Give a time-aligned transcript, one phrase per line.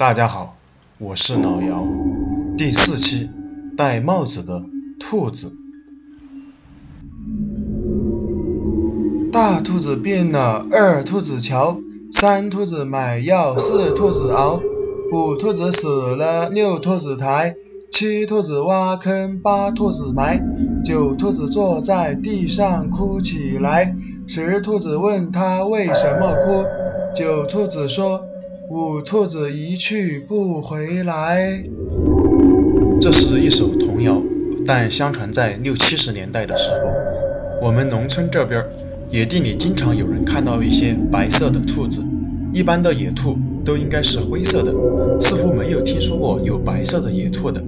[0.00, 0.56] 大家好，
[0.96, 1.86] 我是老姚。
[2.56, 3.28] 第四期，
[3.76, 4.64] 戴帽子的
[4.98, 5.52] 兔子。
[9.30, 11.76] 大兔子病了，二兔子瞧，
[12.14, 14.62] 三兔子买药，四兔子熬，
[15.12, 17.56] 五兔子死了，六兔子抬，
[17.90, 20.42] 七兔子挖坑，八兔子埋，
[20.82, 23.94] 九兔子坐在地上哭起来。
[24.26, 26.64] 十兔子问他为什么哭，
[27.14, 28.29] 九兔子说。
[28.72, 31.60] 五兔子一去不回来。
[33.00, 34.22] 这是一首童谣，
[34.64, 38.64] 但相传在六七十年代的时候，我们农村这边
[39.10, 42.04] 野地里经常有人看到一些白色的兔子。
[42.52, 44.72] 一般的野兔都应该是灰色的，
[45.20, 47.64] 似乎没有听说过有白色的野兔的。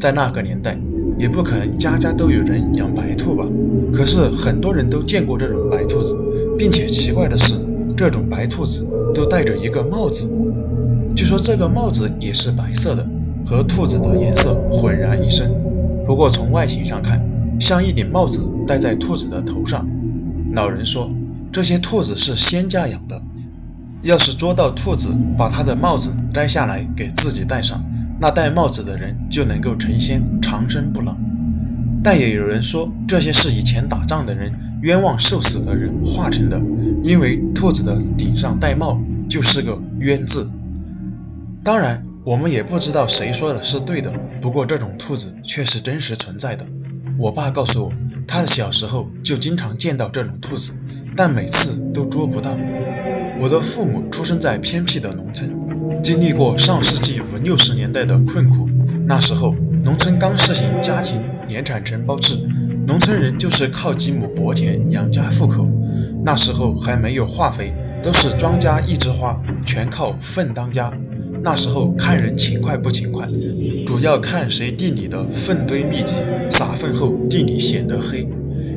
[0.00, 0.78] 在那个年代，
[1.18, 3.46] 也不可能家家都有人养白兔吧？
[3.92, 6.16] 可是很多人都见过这种白兔子，
[6.56, 7.56] 并且奇怪的是。
[7.96, 10.30] 这种白兔子都戴着一个帽子，
[11.16, 13.06] 据说这个帽子也是白色的，
[13.46, 15.50] 和兔子的颜色浑然一身。
[16.04, 19.88] 不过从外形上看，像一顶帽子戴在兔子的头上。
[20.52, 21.08] 老人说，
[21.52, 23.22] 这些兔子是仙家养的，
[24.02, 27.82] 要是捉到兔子，把它的帽子摘下来给自己戴上，
[28.20, 31.16] 那戴帽子的人就能够成仙，长生不老。
[32.06, 36.62] 但也有人说，这些是以前打仗的人冤枉受死的人画成的，
[37.02, 40.48] 因为兔子的顶上戴帽就是个冤字。
[41.64, 46.64] 当然，我们也不知道谁说的是对的，不过这种兔子却是真实存在的。
[47.18, 47.92] 我爸告诉我，
[48.28, 50.74] 他小时候就经常见到这种兔子，
[51.16, 52.56] 但每次都捉不到。
[53.40, 58.68] 我的父母出生在偏僻的农村，经历过上世纪五六十年代的困苦，
[59.06, 61.22] 那时候农村刚实行家庭。
[61.46, 62.36] 年产承包制，
[62.88, 65.64] 农村人就是靠几亩薄田养家糊口。
[66.24, 70.92] 那时候还没有化肥，都是庄稼一枝花，全靠粪当家。
[71.44, 73.28] 那时候看人勤快不勤快，
[73.86, 76.16] 主要看谁地里的粪堆密集，
[76.50, 78.28] 撒粪后地里显得黑。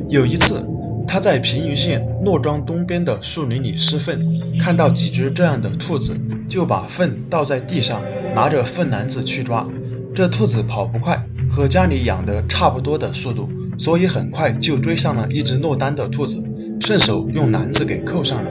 [0.08, 0.64] 有一次，
[1.08, 6.14] 他在平舆县洛庄东边的树林里施粪，看到几只这样的兔子，
[6.48, 8.00] 就把粪倒在地上，
[8.36, 9.66] 拿着粪篮子去抓。
[10.14, 11.26] 这兔子跑不快。
[11.50, 16.44] 和家里养的差不多的速度，所以很快就追上了一只落单的兔子，
[16.80, 18.50] 顺手用篮子给扣上了。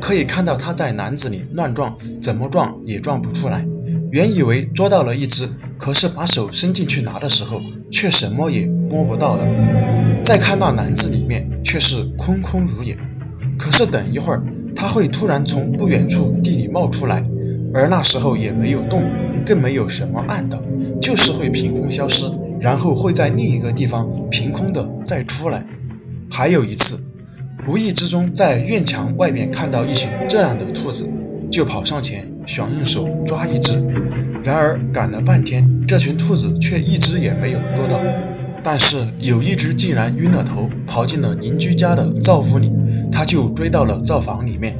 [0.00, 3.64] 可以看到它在篮子里乱撞，怎么撞也撞不出来。
[4.10, 5.48] 原以为捉到了一只，
[5.78, 9.46] 可是把手伸进去拿的时候，却什么也摸不到了。
[10.24, 12.98] 再看那篮子里面，却是空空如也。
[13.56, 14.42] 可是等一会儿，
[14.74, 17.24] 它会突然从不远处地里冒出来。
[17.72, 19.02] 而那时候也没有动，
[19.44, 20.62] 更没有什么暗道，
[21.00, 22.30] 就是会凭空消失，
[22.60, 25.64] 然后会在另一个地方凭空的再出来。
[26.30, 27.00] 还有一次，
[27.66, 31.08] 无意之中在院墙外面看到一群这样的兔子，
[31.50, 33.84] 就跑上前想用手抓一只，
[34.42, 38.00] 然而赶了半天，这群兔子却一只也没有捉到。
[38.64, 42.70] 但是有一只竟然晕了头，跑进了邻居家的灶屋里，
[43.10, 44.76] 他就追到了灶房里面。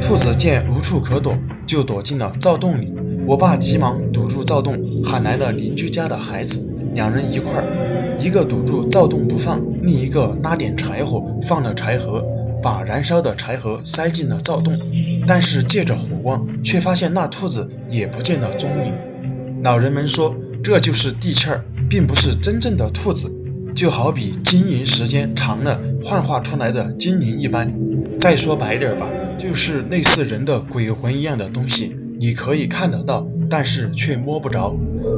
[0.00, 1.36] 兔子见无处可躲，
[1.66, 2.94] 就躲进了灶洞里。
[3.30, 12.24] 我爸急忙堵住灶洞，喊来了邻居家的孩子，两人一块儿，一个堵住灶洞不放，另一个拉点柴火放了柴盒，
[12.60, 14.80] 把燃烧的柴盒塞进了灶洞。
[15.28, 19.62] 但是借着火光，却发现那兔子也不见了踪影。
[19.62, 23.32] 老人们说，这就是地气儿，并不是真正的兔子，
[23.76, 27.72] 就好比经营时间长了幻化出来的精灵一般。
[28.18, 29.06] 再说白点吧。
[29.38, 34.76] 就是类似人的鬼魂一样的东西，你可以看得到，但是却摸不着。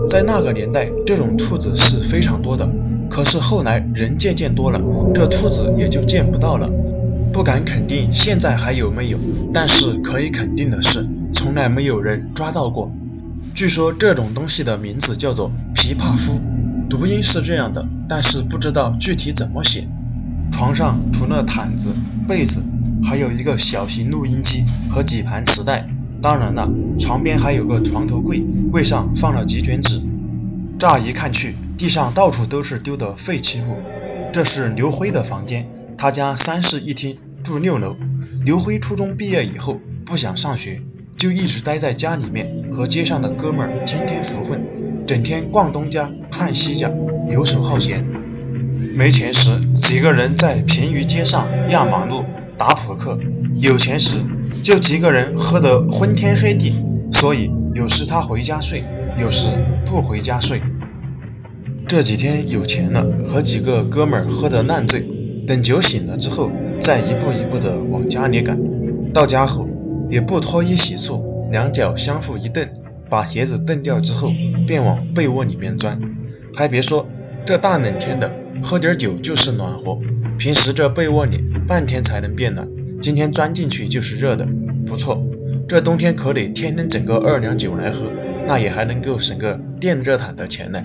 [0.08, 2.70] 在那个年代，这种兔子是非常多的。
[3.10, 4.80] 可是后来人渐渐多了，
[5.12, 6.70] 这兔子也就见不到了。
[7.32, 9.18] 不敢肯定现在还有没有，
[9.52, 11.04] 但是可以肯定的是，
[11.34, 12.92] 从来没有人抓到过。
[13.52, 16.40] 据说这种东西的名字叫做琵琶夫，
[16.88, 19.88] 读音是这样的，但是不知道具体怎么写。
[20.52, 21.88] 床上除了毯子、
[22.28, 22.62] 被子。
[23.04, 25.88] 还有一个小型录音机和几盘磁带，
[26.22, 30.00] 当然了，床边还有个床头柜，柜上放了几卷纸。
[30.78, 33.78] 乍一看去，地上到处都是丢的废弃物。
[34.32, 37.96] 这是刘辉的房间，他家三室一厅，住六楼。
[38.44, 40.80] 刘辉初中毕业以后不想上学，
[41.16, 44.64] 就一直待在家里面，和街上的哥们儿天天胡混，
[45.08, 46.90] 整天逛东家串西家，
[47.30, 48.06] 游手好闲。
[48.94, 52.24] 没钱时，几个人在平舆街上压马路。
[52.58, 53.18] 打扑克，
[53.56, 54.18] 有钱时
[54.62, 56.72] 就几个人喝得昏天黑地，
[57.10, 58.84] 所以有时他回家睡，
[59.20, 59.48] 有时
[59.84, 60.62] 不回家睡。
[61.88, 65.04] 这几天有钱了，和几个哥们儿喝得烂醉，
[65.48, 68.56] 等酒醒了之后，再一步一步的往家里赶。
[69.12, 69.68] 到家后
[70.08, 72.68] 也不脱衣洗漱，两脚相互一蹬，
[73.10, 74.30] 把鞋子蹬掉之后，
[74.68, 76.00] 便往被窝里面钻。
[76.54, 77.08] 还别说，
[77.44, 78.32] 这大冷天的，
[78.62, 79.98] 喝点酒就是暖和。
[80.38, 82.68] 平时这被窝里半天才能变暖，
[83.02, 84.46] 今天钻进去就是热的，
[84.86, 85.26] 不错。
[85.66, 88.06] 这冬天可得天天整个二两酒来喝，
[88.46, 90.84] 那也还能够省个电热毯的钱呢。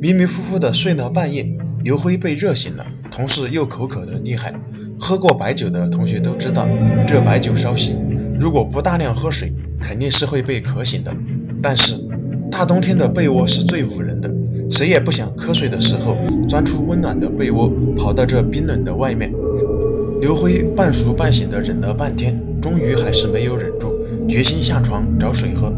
[0.00, 4.54] 迷迷糊糊的睡到半夜，刘辉被热醒了，同时又口渴的厉害。
[4.98, 6.66] 喝过白酒的同学都知道，
[7.06, 7.96] 这白酒烧醒，
[8.40, 11.14] 如果不大量喝水，肯定是会被渴醒的。
[11.62, 11.94] 但是
[12.50, 14.34] 大冬天的被窝是最捂人的，
[14.72, 16.16] 谁也不想瞌睡的时候
[16.48, 19.32] 钻出温暖的被窝，跑到这冰冷的外面。
[20.20, 23.92] 刘辉半熟半醒的忍了半天，终于还是没有忍住，
[24.28, 25.72] 决心下床找水喝。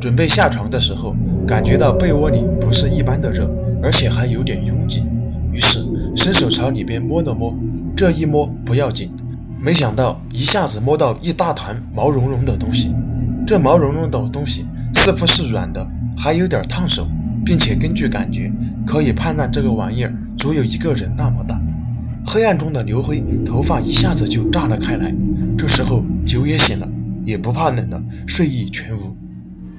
[0.00, 1.14] 准备下床的时候，
[1.46, 3.48] 感觉到被窝里不是一般的热，
[3.82, 5.02] 而且还有点拥挤，
[5.52, 5.84] 于是
[6.16, 7.56] 伸手朝里边摸了摸。
[7.96, 9.12] 这一摸不要紧，
[9.60, 12.94] 没想到一下子摸到一大团毛茸茸的东西。
[13.46, 17.06] 这毛茸茸的东西似乎是软的，还有点烫手，
[17.44, 18.52] 并且根据感觉
[18.84, 21.60] 可以判断这个玩意儿足有一个人那么大。
[22.26, 25.14] 黑暗中的刘辉头发一下子就炸了开来。
[25.56, 26.88] 这时候酒也醒了，
[27.24, 29.16] 也不怕冷了，睡意全无。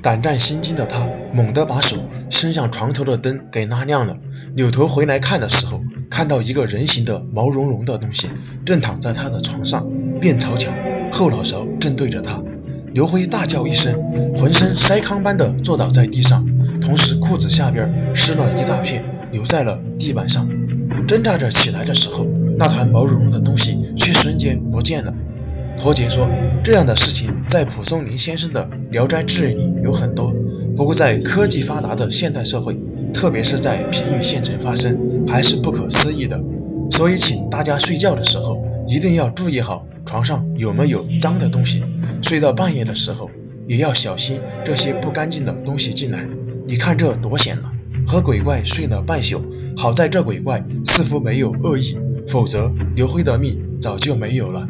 [0.01, 1.97] 胆战心惊的他猛地把手
[2.29, 4.17] 伸向床头的灯给拉亮了，
[4.55, 8.29] 扭头回来看的时候，看到一个人形的毛茸茸的东西
[8.65, 9.85] 正躺在他的床上，
[10.21, 10.73] 面朝墙，
[11.11, 12.41] 后脑勺正对着他。
[12.93, 16.47] 刘辉大叫一声，浑身筛糠般的坐倒在地上，
[16.79, 20.49] 同时裤子下边湿了一大片，流在了地板上。
[21.05, 22.25] 挣扎着起来的时候，
[22.57, 25.13] 那团毛茸茸的东西却瞬间不见了。
[25.77, 26.27] 驼杰说，
[26.63, 30.33] 这样的事情在蒲松龄先生的《聊斋志异》里有很多，
[30.75, 32.75] 不过在科技发达的现代社会，
[33.13, 36.43] 特别是在平舆县城发生，还是不可思议的。
[36.89, 41.83] 所以，请大家睡觉的时候一定要注意好床上有没有脏的东西。
[42.23, 43.29] 睡到半夜的时候，
[43.67, 46.27] 也要小心这些不干净的东西进来。
[46.65, 47.71] 你看这多险啊！
[48.07, 49.43] 和鬼怪睡了半宿，
[49.75, 54.67] 好在这鬼怪似乎没有恶意，否则刘辉的命早就没有了。